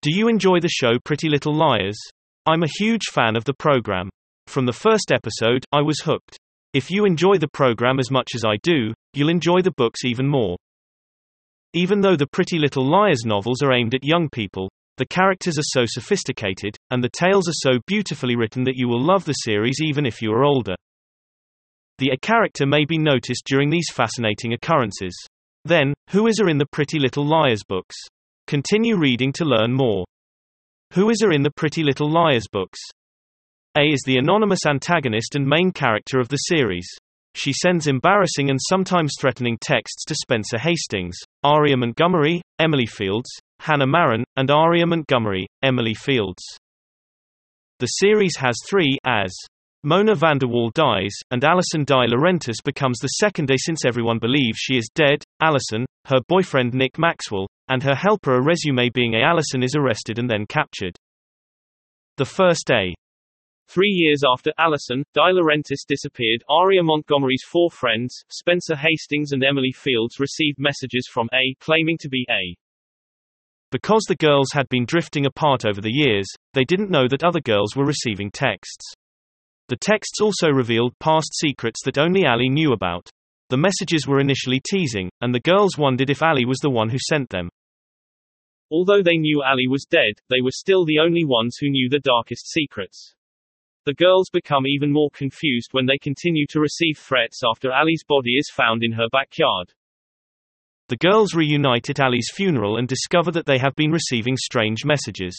Do 0.00 0.14
you 0.14 0.28
enjoy 0.28 0.60
the 0.60 0.68
show 0.68 0.92
Pretty 1.04 1.28
Little 1.28 1.52
Liars? 1.52 1.98
I'm 2.46 2.62
a 2.62 2.68
huge 2.78 3.06
fan 3.10 3.34
of 3.34 3.44
the 3.44 3.54
program. 3.54 4.08
From 4.46 4.64
the 4.64 4.72
first 4.72 5.10
episode, 5.10 5.64
I 5.72 5.82
was 5.82 5.98
hooked. 5.98 6.38
If 6.72 6.88
you 6.88 7.04
enjoy 7.04 7.38
the 7.38 7.48
program 7.48 7.98
as 7.98 8.08
much 8.08 8.28
as 8.36 8.44
I 8.44 8.58
do, 8.62 8.94
you'll 9.12 9.28
enjoy 9.28 9.60
the 9.60 9.74
books 9.76 10.04
even 10.04 10.28
more. 10.28 10.56
Even 11.74 12.00
though 12.00 12.14
the 12.14 12.28
Pretty 12.28 12.60
Little 12.60 12.88
Liars 12.88 13.24
novels 13.26 13.60
are 13.60 13.72
aimed 13.72 13.92
at 13.92 14.04
young 14.04 14.28
people, 14.30 14.70
the 14.98 15.06
characters 15.06 15.58
are 15.58 15.64
so 15.64 15.82
sophisticated, 15.84 16.76
and 16.92 17.02
the 17.02 17.10
tales 17.12 17.48
are 17.48 17.70
so 17.70 17.80
beautifully 17.88 18.36
written 18.36 18.62
that 18.64 18.76
you 18.76 18.86
will 18.86 19.04
love 19.04 19.24
the 19.24 19.32
series 19.32 19.80
even 19.82 20.06
if 20.06 20.22
you 20.22 20.30
are 20.30 20.44
older. 20.44 20.76
The 21.98 22.10
A 22.10 22.16
character 22.16 22.66
may 22.66 22.84
be 22.84 22.98
noticed 22.98 23.46
during 23.46 23.68
these 23.68 23.90
fascinating 23.92 24.52
occurrences. 24.52 25.16
Then, 25.64 25.92
who 26.10 26.28
is 26.28 26.38
her 26.38 26.48
in 26.48 26.58
the 26.58 26.68
Pretty 26.70 27.00
Little 27.00 27.26
Liars 27.26 27.64
books? 27.68 27.96
Continue 28.48 28.96
reading 28.96 29.30
to 29.34 29.44
learn 29.44 29.74
more. 29.74 30.06
Who 30.94 31.10
is 31.10 31.20
her 31.20 31.32
in 31.32 31.42
the 31.42 31.50
Pretty 31.50 31.82
Little 31.82 32.10
Liars 32.10 32.46
books? 32.50 32.78
A 33.76 33.82
is 33.82 34.00
the 34.06 34.16
anonymous 34.16 34.64
antagonist 34.66 35.34
and 35.34 35.46
main 35.46 35.70
character 35.70 36.18
of 36.18 36.28
the 36.28 36.38
series. 36.38 36.88
She 37.34 37.52
sends 37.52 37.86
embarrassing 37.86 38.48
and 38.48 38.58
sometimes 38.70 39.12
threatening 39.20 39.58
texts 39.60 40.02
to 40.06 40.14
Spencer 40.14 40.56
Hastings, 40.56 41.18
Aria 41.44 41.76
Montgomery, 41.76 42.40
Emily 42.58 42.86
Fields, 42.86 43.28
Hannah 43.60 43.86
Marin, 43.86 44.24
and 44.34 44.50
Aria 44.50 44.86
Montgomery, 44.86 45.46
Emily 45.62 45.92
Fields. 45.92 46.42
The 47.80 47.86
series 47.86 48.36
has 48.38 48.56
three 48.66 48.96
as 49.04 49.30
Mona 49.84 50.16
Vanderwaal 50.16 50.72
dies, 50.72 51.14
and 51.30 51.44
Allison 51.44 51.86
DiLaurentis 51.86 52.56
becomes 52.64 52.98
the 52.98 53.06
second 53.20 53.48
A 53.52 53.54
since 53.56 53.84
everyone 53.84 54.18
believes 54.18 54.58
she 54.58 54.76
is 54.76 54.90
dead. 54.92 55.22
Allison, 55.40 55.86
her 56.06 56.18
boyfriend 56.26 56.74
Nick 56.74 56.98
Maxwell, 56.98 57.46
and 57.68 57.80
her 57.84 57.94
helper 57.94 58.34
a 58.34 58.42
resume 58.42 58.90
being 58.90 59.14
A. 59.14 59.22
Allison 59.22 59.62
is 59.62 59.76
arrested 59.76 60.18
and 60.18 60.28
then 60.28 60.46
captured. 60.46 60.96
The 62.16 62.24
first 62.24 62.68
A. 62.72 62.92
Three 63.68 63.90
years 63.90 64.22
after 64.28 64.50
Allison, 64.58 65.04
DiLaurentis 65.16 65.86
disappeared, 65.86 66.42
Aria 66.48 66.82
Montgomery's 66.82 67.44
four 67.48 67.70
friends, 67.70 68.24
Spencer 68.32 68.74
Hastings 68.74 69.30
and 69.30 69.44
Emily 69.44 69.70
Fields 69.70 70.18
received 70.18 70.58
messages 70.58 71.08
from 71.08 71.28
A 71.32 71.54
claiming 71.60 71.98
to 72.00 72.08
be 72.08 72.26
A. 72.28 72.56
Because 73.70 74.02
the 74.08 74.16
girls 74.16 74.48
had 74.52 74.68
been 74.70 74.86
drifting 74.86 75.24
apart 75.24 75.64
over 75.64 75.80
the 75.80 75.92
years, 75.92 76.26
they 76.52 76.64
didn't 76.64 76.90
know 76.90 77.06
that 77.06 77.22
other 77.22 77.40
girls 77.40 77.76
were 77.76 77.86
receiving 77.86 78.32
texts. 78.32 78.96
The 79.68 79.76
texts 79.76 80.20
also 80.22 80.48
revealed 80.48 80.98
past 80.98 81.28
secrets 81.34 81.80
that 81.84 81.98
only 81.98 82.24
Ali 82.24 82.48
knew 82.48 82.72
about. 82.72 83.08
The 83.50 83.58
messages 83.58 84.06
were 84.06 84.20
initially 84.20 84.60
teasing, 84.60 85.10
and 85.20 85.34
the 85.34 85.40
girls 85.40 85.76
wondered 85.76 86.08
if 86.08 86.22
Ali 86.22 86.46
was 86.46 86.58
the 86.58 86.70
one 86.70 86.88
who 86.88 86.98
sent 86.98 87.28
them. 87.28 87.50
Although 88.70 89.02
they 89.02 89.16
knew 89.16 89.42
Ali 89.42 89.66
was 89.66 89.86
dead, 89.88 90.14
they 90.28 90.40
were 90.40 90.50
still 90.50 90.84
the 90.84 90.98
only 90.98 91.24
ones 91.24 91.56
who 91.60 91.70
knew 91.70 91.88
the 91.88 92.00
darkest 92.00 92.50
secrets. 92.50 93.14
The 93.84 93.94
girls 93.94 94.28
become 94.30 94.66
even 94.66 94.92
more 94.92 95.10
confused 95.14 95.68
when 95.72 95.86
they 95.86 95.96
continue 95.96 96.46
to 96.50 96.60
receive 96.60 96.98
threats 96.98 97.40
after 97.42 97.72
Ali's 97.72 98.04
body 98.06 98.36
is 98.36 98.50
found 98.54 98.82
in 98.82 98.92
her 98.92 99.08
backyard. 99.10 99.72
The 100.88 100.96
girls 100.96 101.34
reunite 101.34 101.90
at 101.90 102.00
Ali's 102.00 102.30
funeral 102.34 102.76
and 102.78 102.88
discover 102.88 103.30
that 103.32 103.46
they 103.46 103.58
have 103.58 103.74
been 103.76 103.90
receiving 103.90 104.36
strange 104.36 104.84
messages. 104.84 105.34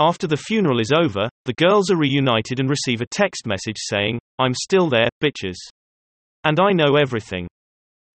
After 0.00 0.28
the 0.28 0.36
funeral 0.36 0.78
is 0.78 0.92
over, 0.92 1.28
the 1.44 1.54
girls 1.54 1.90
are 1.90 1.96
reunited 1.96 2.60
and 2.60 2.70
receive 2.70 3.00
a 3.00 3.06
text 3.06 3.46
message 3.46 3.78
saying, 3.78 4.20
I'm 4.38 4.54
still 4.54 4.88
there, 4.88 5.08
bitches. 5.20 5.56
And 6.44 6.60
I 6.60 6.70
know 6.70 6.94
everything. 6.94 7.48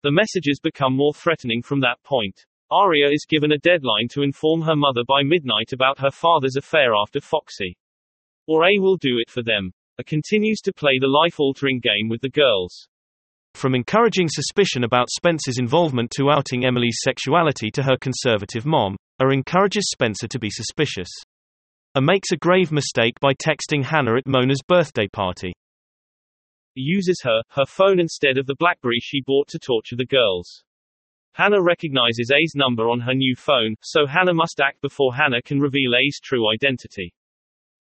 The 0.05 0.13
messages 0.13 0.61
become 0.63 0.97
more 0.97 1.13
threatening 1.13 1.61
from 1.61 1.81
that 1.81 1.97
point. 2.05 2.45
Aria 2.71 3.09
is 3.11 3.27
given 3.29 3.51
a 3.51 3.59
deadline 3.59 4.07
to 4.13 4.23
inform 4.23 4.63
her 4.63 4.77
mother 4.77 5.03
by 5.09 5.23
midnight 5.25 5.73
about 5.73 5.99
her 5.99 6.13
father's 6.13 6.55
affair 6.57 6.95
after 6.95 7.21
Foxy. 7.21 7.77
Or 8.47 8.65
A 8.65 8.79
will 8.79 8.97
do 8.97 9.19
it 9.19 9.29
for 9.29 9.43
them. 9.43 9.73
A 9.99 10.05
continues 10.05 10.61
to 10.61 10.73
play 10.73 10.99
the 11.01 11.09
life-altering 11.09 11.81
game 11.81 12.09
with 12.09 12.21
the 12.21 12.31
girls. 12.31 12.89
From 13.55 13.75
encouraging 13.75 14.29
suspicion 14.31 14.85
about 14.85 15.11
Spencer's 15.11 15.59
involvement 15.59 16.13
to 16.13 16.31
outing 16.31 16.65
Emily's 16.65 16.99
sexuality 17.03 17.73
to 17.73 17.83
her 17.83 17.97
conservative 18.01 18.65
mom, 18.65 18.97
A 19.21 19.29
encourages 19.29 19.91
Spencer 19.91 20.29
to 20.29 20.39
be 20.39 20.49
suspicious. 20.49 21.11
A 21.95 22.01
makes 22.01 22.33
a 22.33 22.39
grave 22.39 22.73
mistake 22.73 23.21
by 23.21 23.35
texting 23.35 23.85
Hannah 23.85 24.17
at 24.17 24.27
Mona's 24.27 24.63
birthday 24.67 25.07
party. 25.09 25.53
Uses 26.75 27.21
her, 27.23 27.43
her 27.51 27.67
phone 27.67 28.01
instead 28.01 28.39
of 28.39 28.47
the 28.47 28.57
Blackberry 28.59 28.99
she 28.99 29.21
bought 29.21 29.49
to 29.49 29.59
torture 29.59 29.97
the 29.97 30.07
girls. 30.07 30.65
Hannah 31.35 31.63
recognizes 31.63 32.31
A's 32.31 32.55
number 32.55 32.89
on 32.89 33.01
her 33.01 33.13
new 33.13 33.37
phone, 33.37 33.75
so 33.83 34.07
Hannah 34.07 34.33
must 34.33 34.59
act 34.59 34.81
before 34.81 35.15
Hannah 35.15 35.43
can 35.43 35.61
reveal 35.61 35.95
A's 35.95 36.19
true 36.19 36.51
identity. 36.51 37.13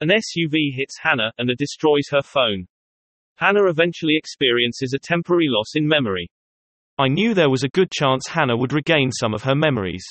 An 0.02 0.10
SUV 0.10 0.74
hits 0.74 0.98
Hannah, 1.00 1.32
and 1.38 1.52
it 1.52 1.60
destroys 1.60 2.10
her 2.10 2.24
phone. 2.24 2.66
Hannah 3.36 3.70
eventually 3.70 4.16
experiences 4.18 4.94
a 4.96 5.00
temporary 5.00 5.50
loss 5.50 5.76
in 5.76 5.88
memory. 5.88 6.28
I 6.98 7.10
knew 7.10 7.36
there 7.36 7.52
was 7.52 7.64
a 7.64 7.70
good 7.70 7.92
chance 7.92 8.28
Hannah 8.28 8.58
would 8.58 8.74
regain 8.74 9.12
some 9.12 9.36
of 9.36 9.44
her 9.44 9.56
memories. 9.56 10.04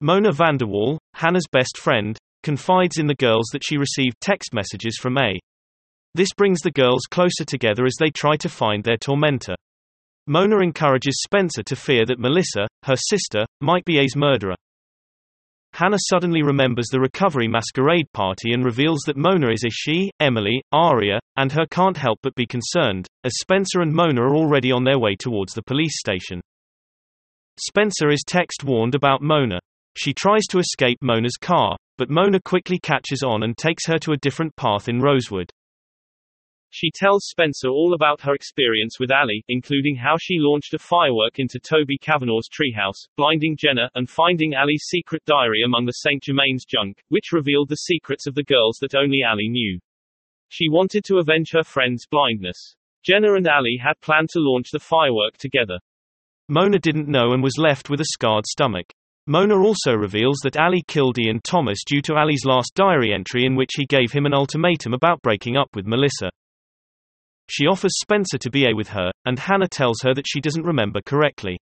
Mona 0.00 0.30
Vanderwaal, 0.30 0.98
Hannah's 1.14 1.48
best 1.50 1.76
friend, 1.76 2.16
confides 2.46 2.98
in 2.98 3.08
the 3.08 3.14
girls 3.16 3.48
that 3.52 3.64
she 3.64 3.76
received 3.76 4.20
text 4.20 4.54
messages 4.54 4.96
from 5.02 5.18
A. 5.18 5.34
This 6.14 6.28
brings 6.32 6.60
the 6.60 6.70
girls 6.70 7.02
closer 7.10 7.44
together 7.44 7.84
as 7.84 7.96
they 7.98 8.10
try 8.10 8.36
to 8.36 8.48
find 8.48 8.84
their 8.84 8.96
tormentor. 8.96 9.56
Mona 10.28 10.60
encourages 10.60 11.20
Spencer 11.24 11.64
to 11.64 11.74
fear 11.74 12.06
that 12.06 12.20
Melissa, 12.20 12.68
her 12.84 12.94
sister, 12.94 13.46
might 13.60 13.84
be 13.84 13.98
A's 13.98 14.14
murderer. 14.14 14.54
Hannah 15.72 15.98
suddenly 16.08 16.44
remembers 16.44 16.86
the 16.86 17.00
recovery 17.00 17.48
masquerade 17.48 18.06
party 18.12 18.52
and 18.52 18.64
reveals 18.64 19.00
that 19.06 19.16
Mona 19.16 19.50
is 19.50 19.64
a 19.66 19.70
she, 19.70 20.12
Emily, 20.20 20.62
Aria, 20.70 21.18
and 21.36 21.50
her 21.50 21.66
can't 21.72 21.96
help 21.96 22.20
but 22.22 22.36
be 22.36 22.46
concerned, 22.46 23.08
as 23.24 23.40
Spencer 23.40 23.80
and 23.80 23.92
Mona 23.92 24.22
are 24.22 24.36
already 24.36 24.70
on 24.70 24.84
their 24.84 25.00
way 25.00 25.16
towards 25.18 25.52
the 25.52 25.64
police 25.64 25.98
station. 25.98 26.40
Spencer 27.58 28.08
is 28.08 28.22
text 28.24 28.62
warned 28.62 28.94
about 28.94 29.20
Mona. 29.20 29.58
She 29.96 30.14
tries 30.14 30.46
to 30.50 30.60
escape 30.60 30.98
Mona's 31.02 31.36
car, 31.40 31.76
but 31.98 32.10
Mona 32.10 32.40
quickly 32.40 32.78
catches 32.78 33.22
on 33.22 33.42
and 33.42 33.56
takes 33.56 33.86
her 33.86 33.98
to 33.98 34.12
a 34.12 34.18
different 34.18 34.54
path 34.56 34.88
in 34.88 35.00
Rosewood. 35.00 35.52
She 36.70 36.90
tells 36.94 37.26
Spencer 37.26 37.68
all 37.68 37.94
about 37.94 38.20
her 38.20 38.34
experience 38.34 39.00
with 39.00 39.10
Ali, 39.10 39.42
including 39.48 39.96
how 39.96 40.16
she 40.20 40.38
launched 40.38 40.74
a 40.74 40.78
firework 40.78 41.38
into 41.38 41.58
Toby 41.58 41.96
Cavanaugh's 41.96 42.50
treehouse, 42.50 43.08
blinding 43.16 43.56
Jenna, 43.58 43.88
and 43.94 44.10
finding 44.10 44.54
Ali's 44.54 44.84
secret 44.86 45.24
diary 45.24 45.62
among 45.64 45.86
the 45.86 45.92
St. 45.92 46.22
Germain's 46.22 46.66
junk, 46.66 47.02
which 47.08 47.32
revealed 47.32 47.70
the 47.70 47.76
secrets 47.76 48.26
of 48.26 48.34
the 48.34 48.44
girls 48.44 48.76
that 48.80 48.94
only 48.94 49.22
Ali 49.22 49.48
knew. 49.48 49.78
She 50.48 50.68
wanted 50.68 51.04
to 51.04 51.18
avenge 51.18 51.52
her 51.52 51.64
friend's 51.64 52.06
blindness. 52.06 52.76
Jenna 53.02 53.34
and 53.34 53.48
Ali 53.48 53.80
had 53.82 54.00
planned 54.00 54.28
to 54.30 54.40
launch 54.40 54.70
the 54.70 54.78
firework 54.78 55.38
together. 55.38 55.78
Mona 56.48 56.78
didn't 56.78 57.08
know 57.08 57.32
and 57.32 57.42
was 57.42 57.56
left 57.56 57.88
with 57.88 58.00
a 58.00 58.12
scarred 58.12 58.46
stomach. 58.46 58.92
Mona 59.28 59.58
also 59.58 59.92
reveals 59.92 60.36
that 60.44 60.56
Ali 60.56 60.84
killed 60.86 61.18
Ian 61.18 61.40
Thomas 61.42 61.78
due 61.84 62.00
to 62.02 62.14
Ali's 62.14 62.44
last 62.44 62.72
diary 62.76 63.12
entry 63.12 63.44
in 63.44 63.56
which 63.56 63.72
he 63.76 63.84
gave 63.84 64.12
him 64.12 64.24
an 64.24 64.32
ultimatum 64.32 64.94
about 64.94 65.20
breaking 65.22 65.56
up 65.56 65.68
with 65.74 65.84
Melissa. 65.84 66.30
She 67.50 67.66
offers 67.66 67.98
Spencer 67.98 68.38
to 68.38 68.50
be 68.50 68.66
a 68.66 68.74
with 68.74 68.88
her, 68.88 69.10
and 69.24 69.36
Hannah 69.36 69.68
tells 69.68 70.00
her 70.02 70.14
that 70.14 70.26
she 70.28 70.40
doesn't 70.40 70.64
remember 70.64 71.00
correctly. 71.04 71.58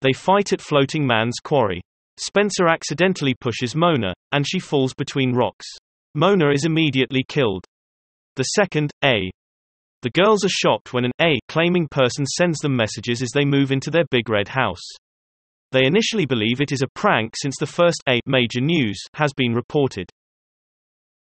They 0.00 0.14
fight 0.14 0.54
at 0.54 0.62
Floating 0.62 1.06
Man's 1.06 1.38
Quarry. 1.42 1.82
Spencer 2.18 2.66
accidentally 2.66 3.34
pushes 3.34 3.76
Mona, 3.76 4.14
and 4.32 4.46
she 4.48 4.58
falls 4.58 4.94
between 4.94 5.34
rocks. 5.34 5.66
Mona 6.14 6.50
is 6.50 6.64
immediately 6.64 7.24
killed. 7.28 7.64
The 8.36 8.44
second, 8.44 8.90
A. 9.04 9.30
The 10.00 10.10
girls 10.10 10.46
are 10.46 10.48
shocked 10.48 10.94
when 10.94 11.04
an 11.04 11.12
A 11.20 11.38
claiming 11.48 11.88
person 11.90 12.24
sends 12.24 12.58
them 12.60 12.74
messages 12.74 13.20
as 13.20 13.30
they 13.34 13.44
move 13.44 13.70
into 13.70 13.90
their 13.90 14.04
big 14.10 14.30
red 14.30 14.48
house. 14.48 14.86
They 15.72 15.84
initially 15.84 16.26
believe 16.26 16.60
it 16.60 16.70
is 16.70 16.82
a 16.82 16.88
prank 16.94 17.34
since 17.36 17.56
the 17.58 17.66
first 17.66 18.02
A 18.08 18.20
major 18.24 18.60
news 18.60 18.98
has 19.14 19.32
been 19.32 19.52
reported. 19.52 20.08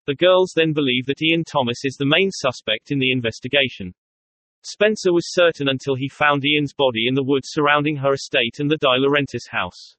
The 0.07 0.15
girls 0.15 0.51
then 0.55 0.73
believe 0.73 1.05
that 1.05 1.21
Ian 1.21 1.43
Thomas 1.43 1.85
is 1.85 1.95
the 1.95 2.07
main 2.07 2.31
suspect 2.31 2.89
in 2.89 2.97
the 2.97 3.11
investigation. 3.11 3.93
Spencer 4.63 5.13
was 5.13 5.31
certain 5.33 5.69
until 5.69 5.93
he 5.93 6.09
found 6.09 6.43
Ian's 6.43 6.73
body 6.73 7.07
in 7.07 7.13
the 7.13 7.23
woods 7.23 7.49
surrounding 7.51 7.97
her 7.97 8.13
estate 8.13 8.59
and 8.59 8.69
the 8.69 8.79
DiLaurentis 8.79 9.49
house. 9.51 9.95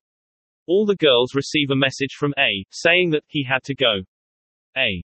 All 0.67 0.87
the 0.87 0.97
girls 0.97 1.37
receive 1.37 1.71
a 1.71 1.77
message 1.77 2.15
from 2.19 2.35
A, 2.37 2.65
saying 2.71 3.11
that 3.11 3.25
he 3.29 3.45
had 3.45 3.63
to 3.65 3.77
go. 3.77 4.03
A. 4.77 5.03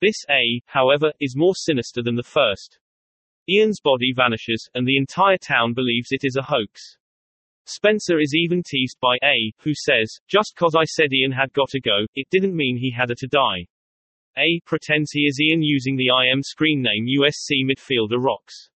This 0.00 0.24
A, 0.28 0.60
however, 0.66 1.12
is 1.20 1.36
more 1.36 1.54
sinister 1.54 2.02
than 2.02 2.16
the 2.16 2.22
first. 2.24 2.80
Ian's 3.48 3.80
body 3.80 4.12
vanishes, 4.14 4.68
and 4.74 4.86
the 4.86 4.96
entire 4.96 5.38
town 5.38 5.72
believes 5.72 6.08
it 6.10 6.24
is 6.24 6.36
a 6.36 6.42
hoax. 6.42 6.96
Spencer 7.66 8.18
is 8.18 8.34
even 8.34 8.62
teased 8.62 8.98
by 9.00 9.16
A, 9.22 9.52
who 9.60 9.72
says, 9.74 10.12
just 10.28 10.54
cause 10.56 10.74
I 10.76 10.84
said 10.84 11.12
Ian 11.12 11.32
had 11.32 11.52
got 11.52 11.68
to 11.70 11.80
go, 11.80 12.06
it 12.14 12.26
didn't 12.30 12.56
mean 12.56 12.76
he 12.76 12.90
had 12.90 13.08
to 13.16 13.26
die. 13.28 13.66
A 14.36 14.60
pretends 14.64 15.12
he 15.12 15.26
is 15.26 15.38
Ian 15.40 15.62
using 15.62 15.96
the 15.96 16.08
IM 16.08 16.42
screen 16.42 16.82
name 16.82 17.06
USC 17.06 17.64
midfielder 17.64 18.18
Rocks. 18.18 18.70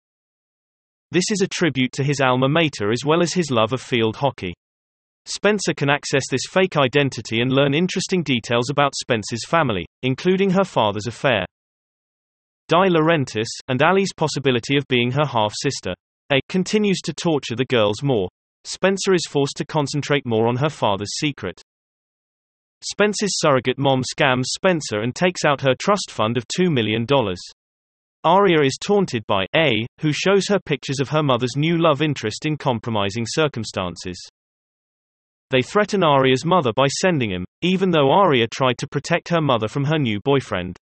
This 1.10 1.30
is 1.30 1.40
a 1.40 1.48
tribute 1.48 1.92
to 1.92 2.04
his 2.04 2.20
alma 2.20 2.48
mater 2.48 2.92
as 2.92 3.04
well 3.04 3.22
as 3.22 3.32
his 3.32 3.50
love 3.50 3.72
of 3.72 3.80
field 3.80 4.16
hockey. 4.16 4.54
Spencer 5.24 5.74
can 5.74 5.90
access 5.90 6.24
this 6.30 6.46
fake 6.48 6.76
identity 6.76 7.40
and 7.40 7.52
learn 7.52 7.74
interesting 7.74 8.22
details 8.22 8.70
about 8.70 8.94
Spencer's 8.94 9.44
family, 9.46 9.86
including 10.02 10.50
her 10.50 10.64
father's 10.64 11.06
affair. 11.08 11.44
DiLaurentis, 12.70 13.48
and 13.68 13.82
Ali's 13.82 14.12
possibility 14.16 14.76
of 14.76 14.86
being 14.88 15.10
her 15.10 15.26
half-sister. 15.26 15.94
A 16.32 16.40
continues 16.48 17.00
to 17.02 17.14
torture 17.14 17.56
the 17.56 17.64
girls 17.64 18.02
more. 18.02 18.28
Spencer 18.68 19.14
is 19.14 19.28
forced 19.30 19.56
to 19.58 19.64
concentrate 19.64 20.26
more 20.26 20.48
on 20.48 20.56
her 20.56 20.68
father's 20.68 21.14
secret. 21.18 21.62
Spencer's 22.82 23.38
surrogate 23.38 23.78
mom 23.78 24.02
scams 24.02 24.46
Spencer 24.46 25.02
and 25.02 25.14
takes 25.14 25.44
out 25.44 25.60
her 25.60 25.76
trust 25.80 26.10
fund 26.10 26.36
of 26.36 26.42
$2 26.48 26.68
million. 26.68 27.06
Aria 28.24 28.60
is 28.64 28.76
taunted 28.84 29.24
by 29.28 29.46
A, 29.54 29.86
who 30.00 30.12
shows 30.12 30.48
her 30.48 30.58
pictures 30.58 30.98
of 30.98 31.10
her 31.10 31.22
mother's 31.22 31.54
new 31.56 31.78
love 31.78 32.02
interest 32.02 32.44
in 32.44 32.56
compromising 32.56 33.24
circumstances. 33.24 34.18
They 35.50 35.62
threaten 35.62 36.02
Aria's 36.02 36.44
mother 36.44 36.72
by 36.74 36.88
sending 36.88 37.30
him, 37.30 37.44
even 37.62 37.92
though 37.92 38.10
Aria 38.10 38.48
tried 38.52 38.78
to 38.78 38.88
protect 38.88 39.28
her 39.28 39.40
mother 39.40 39.68
from 39.68 39.84
her 39.84 39.98
new 39.98 40.18
boyfriend. 40.24 40.76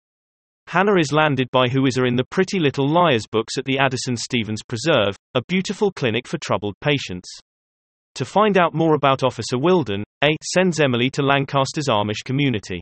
Hannah 0.69 1.01
is 1.01 1.13
landed 1.13 1.49
by 1.51 1.67
Whoever 1.67 2.07
in 2.07 2.15
the 2.15 2.27
Pretty 2.31 2.61
Little 2.61 2.89
Liars 2.89 3.27
books 3.27 3.59
at 3.59 3.65
the 3.65 3.81
Addison 3.81 4.17
Stevens 4.17 4.63
Preserve, 4.63 5.17
a 5.35 5.43
beautiful 5.49 5.91
clinic 5.91 6.29
for 6.29 6.39
troubled 6.39 6.77
patients. 6.81 7.29
To 8.17 8.25
find 8.25 8.59
out 8.59 8.75
more 8.75 8.95
about 8.95 9.23
Officer 9.23 9.57
Wilden, 9.57 10.05
A 10.23 10.37
sends 10.43 10.81
Emily 10.81 11.09
to 11.11 11.23
Lancaster's 11.23 11.89
Amish 11.89 12.25
community. 12.25 12.81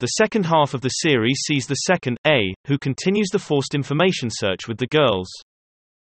The 0.00 0.08
second 0.08 0.46
half 0.46 0.74
of 0.74 0.80
the 0.80 0.88
series 0.88 1.42
sees 1.46 1.66
the 1.66 1.74
second, 1.74 2.16
A, 2.26 2.54
who 2.66 2.78
continues 2.78 3.28
the 3.30 3.38
forced 3.38 3.74
information 3.74 4.28
search 4.30 4.66
with 4.66 4.78
the 4.78 4.88
girls. 4.88 5.28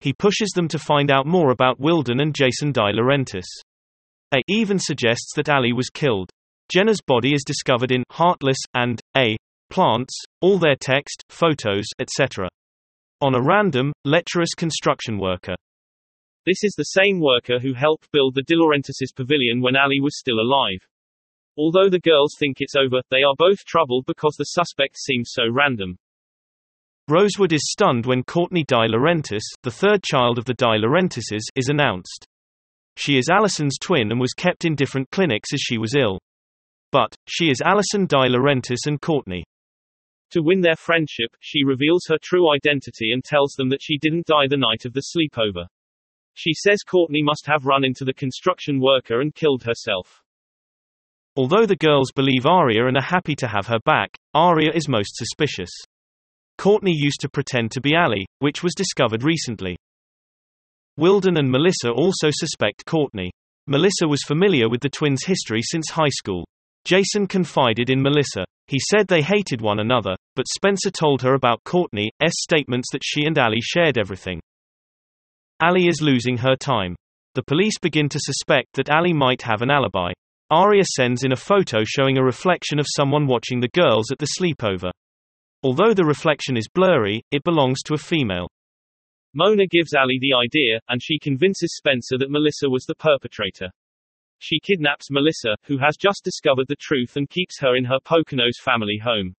He 0.02 0.12
pushes 0.12 0.50
them 0.50 0.68
to 0.70 0.80
find 0.80 1.10
out 1.10 1.26
more 1.26 1.52
about 1.52 1.80
Wilden 1.80 2.20
and 2.20 2.36
Jason 2.36 2.74
DiLaurentis. 2.74 3.46
A 4.34 4.40
even 4.48 4.78
suggests 4.78 5.32
that 5.36 5.50
Ali 5.50 5.72
was 5.72 5.90
killed. 5.90 6.30
Jenna's 6.74 7.02
body 7.06 7.34
is 7.34 7.44
discovered 7.46 7.92
in 7.92 8.04
Heartless 8.12 8.58
and 8.74 9.00
A 9.16 9.38
plants, 9.70 10.16
all 10.42 10.58
their 10.58 10.76
text, 10.80 11.24
photos, 11.30 11.86
etc. 12.00 12.50
On 13.22 13.36
a 13.36 13.42
random, 13.42 13.94
lecherous 14.04 14.54
construction 14.56 15.18
worker. 15.18 15.56
This 16.46 16.64
is 16.64 16.76
the 16.78 16.84
same 16.84 17.20
worker 17.20 17.60
who 17.60 17.74
helped 17.74 18.12
build 18.12 18.36
the 18.36 18.44
DiLaurentis 18.44 19.16
pavilion 19.16 19.62
when 19.62 19.76
Ali 19.76 20.00
was 20.00 20.20
still 20.20 20.40
alive. 20.40 20.88
Although 21.58 21.90
the 21.90 22.00
girls 22.00 22.36
think 22.38 22.58
it's 22.60 22.76
over, 22.76 23.02
they 23.10 23.24
are 23.24 23.34
both 23.36 23.66
troubled 23.66 24.06
because 24.06 24.36
the 24.38 24.44
suspect 24.44 24.96
seems 24.96 25.32
so 25.34 25.44
random. 25.50 25.98
Rosewood 27.08 27.52
is 27.52 27.72
stunned 27.72 28.06
when 28.06 28.24
Courtney 28.24 28.64
DiLaurentis, 28.64 29.42
the 29.64 29.72
third 29.72 30.04
child 30.04 30.38
of 30.38 30.46
the 30.46 30.54
DiLaurentises, 30.54 31.42
is 31.56 31.70
announced. 31.70 32.28
She 32.96 33.18
is 33.18 33.28
Allison's 33.28 33.80
twin 33.80 34.12
and 34.12 34.20
was 34.20 34.34
kept 34.34 34.66
in 34.66 34.76
different 34.76 35.10
clinics 35.10 35.52
as 35.52 35.62
she 35.62 35.80
was 35.80 35.96
ill. 35.96 36.20
But, 36.92 37.16
she 37.28 37.50
is 37.50 37.60
Allison 37.62 38.08
DiLaurentis 38.08 38.86
and 38.86 39.02
Courtney. 39.02 39.44
To 40.32 40.44
win 40.44 40.62
their 40.62 40.76
friendship, 40.76 41.36
she 41.40 41.64
reveals 41.64 42.04
her 42.08 42.18
true 42.22 42.52
identity 42.52 43.12
and 43.14 43.24
tells 43.24 43.54
them 43.54 43.70
that 43.70 43.82
she 43.82 43.98
didn't 43.98 44.28
die 44.28 44.48
the 44.48 44.58
night 44.58 44.86
of 44.86 44.94
the 44.94 45.02
sleepover. 45.02 45.66
She 46.36 46.54
says 46.54 46.84
Courtney 46.86 47.24
must 47.24 47.48
have 47.48 47.66
run 47.66 47.86
into 47.86 48.04
the 48.04 48.14
construction 48.14 48.80
worker 48.80 49.22
and 49.22 49.34
killed 49.34 49.64
herself. 49.64 50.22
Although 51.38 51.66
the 51.66 51.76
girls 51.76 52.12
believe 52.14 52.46
Aria 52.46 52.88
and 52.88 52.98
are 52.98 53.04
happy 53.04 53.36
to 53.36 53.48
have 53.48 53.68
her 53.68 53.80
back, 53.86 54.16
Aria 54.34 54.72
is 54.74 54.88
most 54.88 55.16
suspicious. 55.16 55.72
Courtney 56.58 56.94
used 56.94 57.22
to 57.22 57.30
pretend 57.30 57.72
to 57.72 57.82
be 57.82 57.96
Ali, 57.96 58.26
which 58.40 58.64
was 58.64 58.76
discovered 58.76 59.24
recently. 59.24 59.78
Wilden 60.98 61.38
and 61.38 61.50
Melissa 61.50 61.92
also 61.92 62.30
suspect 62.32 62.86
Courtney. 62.86 63.32
Melissa 63.68 64.08
was 64.08 64.24
familiar 64.24 64.70
with 64.70 64.82
the 64.82 64.90
twins' 64.90 65.26
history 65.26 65.62
since 65.62 65.90
high 65.90 66.10
school. 66.10 66.46
Jason 66.86 67.28
confided 67.28 67.90
in 67.90 68.02
Melissa. 68.02 68.46
He 68.68 68.80
said 68.80 69.08
they 69.08 69.22
hated 69.22 69.60
one 69.60 69.80
another, 69.80 70.16
but 70.36 70.48
Spencer 70.48 70.92
told 70.92 71.22
her 71.22 71.34
about 71.34 71.64
Courtney's 71.64 72.12
statements 72.30 72.90
that 72.92 73.04
she 73.04 73.26
and 73.26 73.38
Ali 73.38 73.60
shared 73.62 73.98
everything. 73.98 74.40
Ali 75.62 75.88
is 75.88 76.02
losing 76.02 76.38
her 76.38 76.58
time. 76.58 76.98
The 77.34 77.44
police 77.44 77.80
begin 77.82 78.10
to 78.10 78.20
suspect 78.20 78.74
that 78.74 78.90
Ali 78.90 79.14
might 79.14 79.42
have 79.44 79.62
an 79.62 79.72
alibi. 79.72 80.12
Aria 80.50 80.84
sends 80.84 81.24
in 81.24 81.32
a 81.32 81.38
photo 81.38 81.84
showing 81.86 82.18
a 82.18 82.24
reflection 82.24 82.78
of 82.78 82.86
someone 82.90 83.26
watching 83.26 83.62
the 83.62 83.70
girls 83.70 84.12
at 84.12 84.18
the 84.18 84.28
sleepover. 84.38 84.92
Although 85.64 85.94
the 85.94 86.04
reflection 86.04 86.58
is 86.58 86.68
blurry, 86.68 87.24
it 87.32 87.44
belongs 87.46 87.82
to 87.84 87.94
a 87.94 87.98
female. 87.98 88.50
Mona 89.34 89.66
gives 89.66 89.94
Ali 89.94 90.20
the 90.20 90.34
idea, 90.34 90.80
and 90.90 91.02
she 91.02 91.20
convinces 91.20 91.78
Spencer 91.78 92.18
that 92.18 92.30
Melissa 92.30 92.70
was 92.70 92.84
the 92.84 92.96
perpetrator. 92.96 93.70
She 94.40 94.60
kidnaps 94.60 95.10
Melissa, 95.10 95.56
who 95.64 95.78
has 95.78 95.96
just 95.96 96.24
discovered 96.26 96.68
the 96.68 96.76
truth 96.82 97.16
and 97.16 97.30
keeps 97.30 97.60
her 97.62 97.78
in 97.78 97.86
her 97.86 98.00
Poconos 98.06 98.60
family 98.62 99.00
home. 99.02 99.34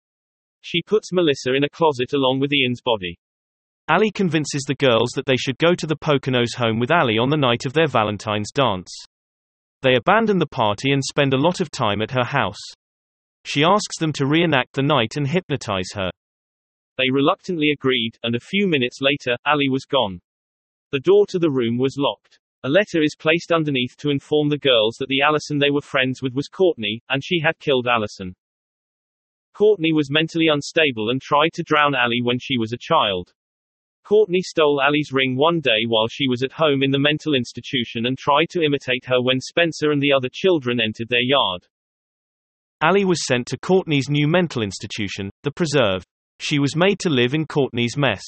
She 0.62 0.82
puts 0.82 1.12
Melissa 1.12 1.52
in 1.52 1.64
a 1.64 1.68
closet 1.68 2.14
along 2.14 2.40
with 2.40 2.54
Ian's 2.54 2.80
body. 2.80 3.18
Ali 3.88 4.10
convinces 4.10 4.64
the 4.66 4.74
girls 4.74 5.10
that 5.14 5.26
they 5.26 5.36
should 5.36 5.58
go 5.58 5.72
to 5.72 5.86
the 5.86 5.94
Poconos 5.94 6.56
home 6.56 6.80
with 6.80 6.90
Ali 6.90 7.18
on 7.18 7.30
the 7.30 7.36
night 7.36 7.66
of 7.66 7.72
their 7.72 7.86
Valentine's 7.86 8.50
dance. 8.50 8.90
They 9.82 9.94
abandon 9.94 10.38
the 10.38 10.46
party 10.46 10.90
and 10.90 11.04
spend 11.04 11.32
a 11.32 11.38
lot 11.38 11.60
of 11.60 11.70
time 11.70 12.02
at 12.02 12.10
her 12.10 12.24
house. 12.24 12.58
She 13.44 13.62
asks 13.62 13.98
them 14.00 14.12
to 14.14 14.26
reenact 14.26 14.72
the 14.72 14.82
night 14.82 15.12
and 15.16 15.28
hypnotize 15.28 15.92
her. 15.94 16.10
They 16.98 17.10
reluctantly 17.12 17.70
agreed, 17.70 18.18
and 18.24 18.34
a 18.34 18.40
few 18.40 18.66
minutes 18.66 18.98
later, 19.00 19.36
Ali 19.46 19.68
was 19.68 19.84
gone. 19.84 20.20
The 20.90 20.98
door 20.98 21.24
to 21.26 21.38
the 21.38 21.50
room 21.50 21.78
was 21.78 21.94
locked. 21.96 22.40
A 22.64 22.68
letter 22.68 23.02
is 23.02 23.14
placed 23.14 23.52
underneath 23.52 23.96
to 23.98 24.10
inform 24.10 24.48
the 24.48 24.58
girls 24.58 24.96
that 24.98 25.08
the 25.08 25.20
Allison 25.20 25.58
they 25.58 25.70
were 25.70 25.80
friends 25.80 26.20
with 26.20 26.34
was 26.34 26.48
Courtney, 26.48 27.02
and 27.08 27.22
she 27.22 27.38
had 27.38 27.60
killed 27.60 27.86
Allison. 27.86 28.34
Courtney 29.54 29.92
was 29.92 30.10
mentally 30.10 30.48
unstable 30.48 31.08
and 31.08 31.22
tried 31.22 31.52
to 31.52 31.62
drown 31.62 31.94
Ali 31.94 32.20
when 32.20 32.40
she 32.40 32.58
was 32.58 32.72
a 32.72 32.78
child. 32.78 33.32
Courtney 34.06 34.40
stole 34.40 34.80
Ali's 34.80 35.10
ring 35.12 35.34
one 35.34 35.58
day 35.58 35.82
while 35.84 36.06
she 36.06 36.28
was 36.28 36.44
at 36.44 36.52
home 36.52 36.84
in 36.84 36.92
the 36.92 36.98
mental 36.98 37.34
institution 37.34 38.06
and 38.06 38.16
tried 38.16 38.48
to 38.50 38.62
imitate 38.62 39.04
her 39.06 39.20
when 39.20 39.40
Spencer 39.40 39.90
and 39.90 40.00
the 40.00 40.12
other 40.12 40.28
children 40.32 40.80
entered 40.80 41.08
their 41.08 41.18
yard. 41.18 41.66
Ali 42.80 43.04
was 43.04 43.26
sent 43.26 43.48
to 43.48 43.58
Courtney's 43.58 44.08
new 44.08 44.28
mental 44.28 44.62
institution, 44.62 45.28
the 45.42 45.50
Preserve. 45.50 46.04
She 46.38 46.60
was 46.60 46.76
made 46.76 47.00
to 47.00 47.10
live 47.10 47.34
in 47.34 47.46
Courtney's 47.46 47.96
mess. 47.96 48.22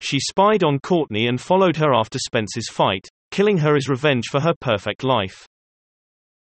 She 0.00 0.18
spied 0.18 0.64
on 0.64 0.80
Courtney 0.80 1.28
and 1.28 1.40
followed 1.40 1.76
her 1.76 1.94
after 1.94 2.18
Spencer's 2.18 2.68
fight, 2.68 3.06
killing 3.30 3.58
her 3.58 3.76
as 3.76 3.88
revenge 3.88 4.24
for 4.32 4.40
her 4.40 4.54
perfect 4.60 5.04
life. 5.04 5.46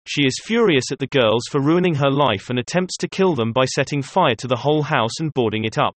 She 0.07 0.23
is 0.23 0.41
furious 0.43 0.91
at 0.91 0.99
the 0.99 1.07
girls 1.09 1.43
for 1.51 1.61
ruining 1.61 1.97
her 1.97 2.11
life 2.11 2.49
and 2.49 2.59
attempts 2.59 2.97
to 3.01 3.09
kill 3.09 3.35
them 3.35 3.53
by 3.53 3.67
setting 3.67 4.01
fire 4.01 4.37
to 4.37 4.49
the 4.49 4.57
whole 4.57 4.85
house 4.85 5.21
and 5.21 5.31
boarding 5.35 5.65
it 5.65 5.77
up. 5.77 5.95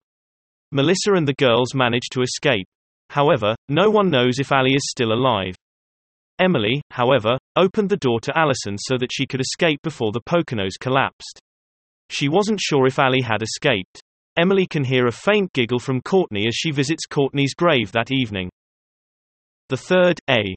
Melissa 0.72 1.12
and 1.14 1.26
the 1.26 1.34
girls 1.34 1.74
manage 1.74 2.08
to 2.12 2.22
escape. 2.22 2.66
However, 3.10 3.54
no 3.68 3.90
one 3.90 4.10
knows 4.10 4.38
if 4.38 4.52
Ali 4.52 4.74
is 4.74 4.90
still 4.90 5.12
alive. 5.12 5.54
Emily, 6.38 6.82
however, 6.90 7.38
opened 7.56 7.88
the 7.90 7.96
door 7.96 8.20
to 8.20 8.36
Allison 8.36 8.76
so 8.78 8.96
that 8.98 9.10
she 9.12 9.26
could 9.26 9.40
escape 9.40 9.80
before 9.82 10.10
the 10.12 10.20
Poconos 10.20 10.76
collapsed. 10.80 11.40
She 12.10 12.28
wasn't 12.28 12.60
sure 12.60 12.86
if 12.86 12.98
Ali 12.98 13.20
had 13.22 13.42
escaped. 13.42 14.02
Emily 14.36 14.66
can 14.66 14.84
hear 14.84 15.06
a 15.06 15.12
faint 15.12 15.52
giggle 15.52 15.78
from 15.78 16.00
Courtney 16.02 16.46
as 16.48 16.54
she 16.54 16.72
visits 16.72 17.06
Courtney's 17.06 17.54
grave 17.54 17.92
that 17.92 18.10
evening. 18.10 18.50
The 19.68 19.76
third, 19.76 20.18
A. 20.28 20.56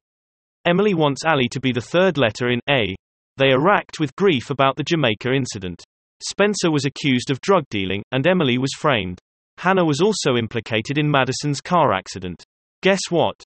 Emily 0.65 0.95
wants 0.95 1.23
Ali 1.23 1.47
to 1.49 1.59
be 1.59 1.71
the 1.71 1.79
third 1.79 2.17
letter 2.17 2.49
in 2.49 2.59
A. 2.69 2.95
They 3.37 3.51
are 3.51 3.63
racked 3.63 3.99
with 3.99 4.15
grief 4.15 4.49
about 4.49 4.77
the 4.77 4.83
Jamaica 4.83 5.31
incident. 5.31 5.83
Spencer 6.27 6.71
was 6.71 6.85
accused 6.85 7.29
of 7.29 7.39
drug 7.41 7.63
dealing, 7.69 8.01
and 8.11 8.25
Emily 8.25 8.57
was 8.57 8.73
framed. 8.73 9.19
Hannah 9.57 9.85
was 9.85 10.01
also 10.01 10.35
implicated 10.37 10.99
in 10.99 11.09
Madison's 11.09 11.61
car 11.61 11.91
accident. 11.91 12.45
Guess 12.81 13.09
what? 13.09 13.43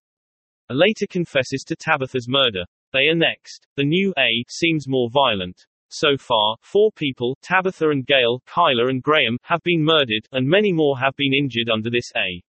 A 0.70 0.74
later 0.74 1.08
confesses 1.10 1.64
to 1.68 1.76
Tabitha's 1.76 2.28
murder. 2.28 2.66
They 2.92 3.08
are 3.08 3.16
next. 3.16 3.66
The 3.78 3.86
new 3.86 4.14
A 4.18 4.44
seems 4.50 4.90
more 4.90 5.10
violent. 5.10 5.66
So 5.90 6.18
far, 6.18 6.58
four 6.62 6.92
people, 6.92 7.38
Tabitha 7.42 7.90
and 7.90 8.06
Gail, 8.06 8.42
Kyla 8.46 8.88
and 8.88 9.02
Graham, 9.02 9.38
have 9.44 9.62
been 9.64 9.84
murdered, 9.84 10.28
and 10.34 10.48
many 10.48 10.74
more 10.74 11.00
have 11.00 11.16
been 11.16 11.34
injured 11.34 11.70
under 11.70 11.90
this 11.90 12.12
A. 12.16 12.44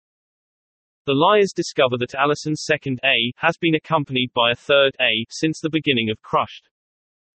The 1.06 1.14
liars 1.14 1.52
discover 1.54 1.96
that 1.98 2.14
Allison's 2.14 2.64
second 2.64 3.00
A 3.04 3.32
has 3.38 3.56
been 3.60 3.74
accompanied 3.74 4.30
by 4.34 4.52
a 4.52 4.56
third 4.56 4.94
A 5.00 5.26
since 5.30 5.58
the 5.60 5.70
beginning 5.70 6.10
of 6.10 6.22
Crushed. 6.22 6.68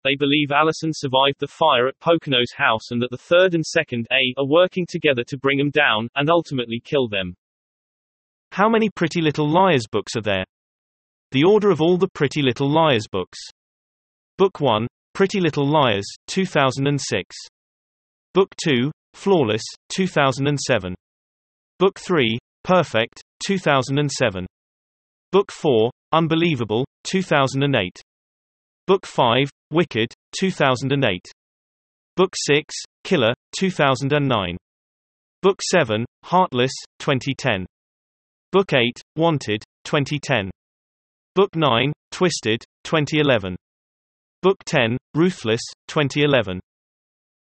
They 0.04 0.16
believe 0.16 0.52
Allison 0.52 0.92
survived 0.94 1.40
the 1.40 1.48
fire 1.48 1.88
at 1.88 2.00
Pocono's 2.00 2.52
house 2.56 2.92
and 2.92 3.02
that 3.02 3.12
the 3.12 3.18
third 3.18 3.54
and 3.54 3.66
second 3.66 4.06
A 4.12 4.34
are 4.38 4.46
working 4.46 4.86
together 4.90 5.24
to 5.28 5.38
bring 5.38 5.58
them 5.58 5.70
down, 5.70 6.10
and 6.16 6.30
ultimately 6.30 6.82
kill 6.84 7.08
them. 7.08 7.36
How 8.52 8.68
many 8.70 8.90
Pretty 8.90 9.22
Little 9.22 9.50
Liars 9.50 9.86
books 9.90 10.16
are 10.16 10.22
there? 10.22 10.46
The 11.32 11.46
order 11.46 11.72
of 11.72 11.82
all 11.82 11.98
the 11.98 12.10
Pretty 12.14 12.42
Little 12.42 12.70
Liars 12.70 13.08
books. 13.12 13.40
Book 14.38 14.60
1, 14.60 14.88
Pretty 15.14 15.40
Little 15.40 15.66
Liars, 15.66 16.06
2006. 16.28 17.36
Book 18.34 18.50
2, 18.64 18.92
Flawless, 19.14 19.64
2007. 19.90 20.96
Book 21.80 22.00
3, 22.00 22.38
Perfect, 22.64 23.22
2007. 23.48 24.46
Book 25.32 25.52
4, 25.52 25.90
Unbelievable, 26.12 26.86
2008. 27.06 28.02
Book 28.86 29.06
5, 29.06 29.50
Wicked, 29.74 30.14
2008. 30.40 31.32
Book 32.16 32.34
6, 32.46 32.76
Killer, 33.04 33.34
2009. 33.58 34.56
Book 35.42 35.60
7, 35.64 36.06
Heartless, 36.26 36.72
2010. 37.00 37.66
Book 38.52 38.72
8, 38.72 39.02
Wanted, 39.16 39.64
2010. 39.84 40.52
Book 41.34 41.56
9, 41.56 41.92
Twisted, 42.12 42.64
2011. 42.84 43.56
Book 44.44 44.58
10, 44.68 44.96
Ruthless, 45.16 45.62
2011. 45.88 46.60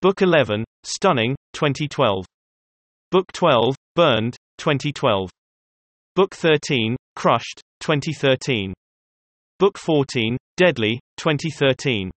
Book 0.01 0.21
11, 0.21 0.65
Stunning, 0.83 1.33
2012. 1.53 2.25
Book 3.09 3.31
12, 3.31 3.73
Burned, 3.95 4.35
2012. 4.57 5.29
Book 6.13 6.35
13, 6.35 6.97
Crushed, 7.15 7.61
2013. 7.79 8.73
Book 9.59 9.77
14, 9.77 10.35
Deadly, 10.57 10.99
2013. 11.17 12.11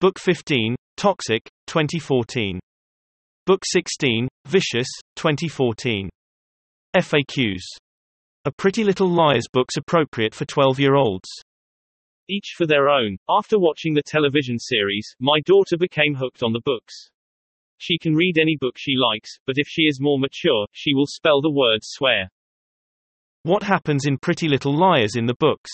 Book 0.00 0.18
15, 0.18 0.76
Toxic, 0.96 1.42
2014. 1.66 2.58
Book 3.44 3.60
16, 3.66 4.28
Vicious, 4.46 4.88
2014. 5.16 6.08
FAQs. 6.96 7.60
A 8.46 8.50
Pretty 8.50 8.82
Little 8.82 9.10
Liars 9.10 9.44
books 9.52 9.76
appropriate 9.76 10.34
for 10.34 10.46
12-year-olds. 10.46 11.28
Each 12.30 12.54
for 12.56 12.66
their 12.66 12.88
own. 12.88 13.18
After 13.28 13.58
watching 13.58 13.92
the 13.92 14.02
television 14.06 14.58
series, 14.58 15.06
my 15.20 15.38
daughter 15.44 15.76
became 15.78 16.14
hooked 16.14 16.42
on 16.42 16.54
the 16.54 16.62
books. 16.64 16.94
She 17.76 17.98
can 17.98 18.14
read 18.14 18.38
any 18.38 18.56
book 18.58 18.76
she 18.78 18.94
likes, 18.96 19.36
but 19.46 19.58
if 19.58 19.66
she 19.68 19.82
is 19.82 20.00
more 20.00 20.18
mature, 20.18 20.64
she 20.72 20.94
will 20.94 21.08
spell 21.08 21.42
the 21.42 21.52
word 21.52 21.80
swear. 21.82 22.30
What 23.42 23.64
happens 23.64 24.06
in 24.06 24.16
Pretty 24.16 24.48
Little 24.48 24.74
Liars 24.74 25.14
in 25.14 25.26
the 25.26 25.36
books? 25.38 25.70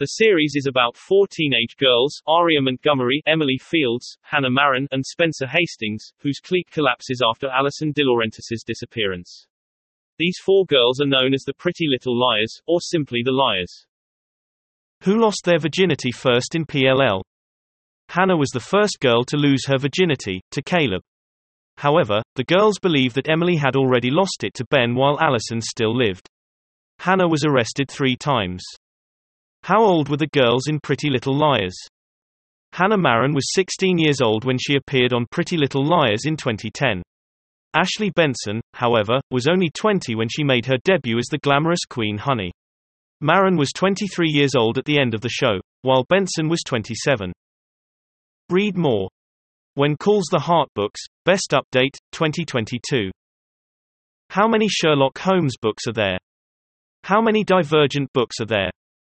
The 0.00 0.06
series 0.06 0.52
is 0.54 0.66
about 0.66 0.96
four 0.96 1.26
teenage 1.26 1.76
girls, 1.76 2.22
Aria 2.24 2.60
Montgomery, 2.60 3.20
Emily 3.26 3.58
Fields, 3.58 4.16
Hannah 4.22 4.48
Marin, 4.48 4.86
and 4.92 5.04
Spencer 5.04 5.48
Hastings, 5.48 6.12
whose 6.20 6.38
clique 6.38 6.70
collapses 6.70 7.20
after 7.20 7.48
Alison 7.48 7.92
DiLaurentis's 7.92 8.62
disappearance. 8.64 9.48
These 10.16 10.38
four 10.40 10.64
girls 10.66 11.00
are 11.00 11.06
known 11.06 11.34
as 11.34 11.42
the 11.42 11.52
Pretty 11.52 11.88
Little 11.88 12.16
Liars, 12.16 12.60
or 12.68 12.80
simply 12.80 13.22
the 13.24 13.32
Liars. 13.32 13.86
Who 15.02 15.20
lost 15.20 15.40
their 15.44 15.58
virginity 15.58 16.12
first 16.12 16.54
in 16.54 16.64
PLL? 16.64 17.22
Hannah 18.10 18.36
was 18.36 18.50
the 18.50 18.60
first 18.60 19.00
girl 19.00 19.24
to 19.24 19.36
lose 19.36 19.66
her 19.66 19.78
virginity, 19.78 20.42
to 20.52 20.62
Caleb. 20.62 21.02
However, 21.76 22.22
the 22.36 22.44
girls 22.44 22.78
believe 22.78 23.14
that 23.14 23.28
Emily 23.28 23.56
had 23.56 23.74
already 23.74 24.12
lost 24.12 24.44
it 24.44 24.54
to 24.54 24.66
Ben 24.70 24.94
while 24.94 25.18
Alison 25.20 25.60
still 25.60 25.92
lived. 25.92 26.28
Hannah 27.00 27.26
was 27.26 27.44
arrested 27.44 27.90
three 27.90 28.14
times. 28.14 28.62
How 29.62 29.82
old 29.82 30.08
were 30.08 30.16
the 30.16 30.28
girls 30.28 30.68
in 30.68 30.80
Pretty 30.80 31.10
Little 31.10 31.36
Liars? 31.36 31.76
Hannah 32.72 32.98
Marin 32.98 33.34
was 33.34 33.52
16 33.54 33.98
years 33.98 34.20
old 34.20 34.44
when 34.44 34.58
she 34.58 34.76
appeared 34.76 35.12
on 35.12 35.26
Pretty 35.30 35.56
Little 35.56 35.84
Liars 35.84 36.26
in 36.26 36.36
2010. 36.36 37.02
Ashley 37.74 38.10
Benson, 38.10 38.60
however, 38.74 39.20
was 39.30 39.46
only 39.46 39.68
20 39.70 40.14
when 40.14 40.28
she 40.28 40.42
made 40.42 40.66
her 40.66 40.78
debut 40.84 41.18
as 41.18 41.26
the 41.30 41.38
glamorous 41.38 41.84
Queen 41.88 42.18
Honey. 42.18 42.52
Marin 43.20 43.56
was 43.56 43.72
23 43.74 44.28
years 44.30 44.54
old 44.54 44.78
at 44.78 44.84
the 44.84 44.98
end 44.98 45.12
of 45.12 45.20
the 45.20 45.28
show, 45.28 45.60
while 45.82 46.04
Benson 46.08 46.48
was 46.48 46.62
27. 46.64 47.32
Read 48.50 48.76
more. 48.76 49.08
When 49.74 49.96
Calls 49.96 50.26
the 50.30 50.38
Heart 50.38 50.70
Books, 50.74 51.00
Best 51.24 51.52
Update, 51.52 51.96
2022. 52.12 53.10
How 54.30 54.48
many 54.48 54.68
Sherlock 54.68 55.18
Holmes 55.18 55.56
books 55.60 55.86
are 55.86 55.92
there? 55.92 56.18
How 57.04 57.20
many 57.20 57.44
Divergent 57.44 58.12
books 58.12 58.36
are 58.40 58.46
there? 58.46 58.70